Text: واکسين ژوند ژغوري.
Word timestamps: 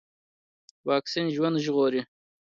واکسين 0.87 1.25
ژوند 1.35 1.55
ژغوري. 1.65 2.01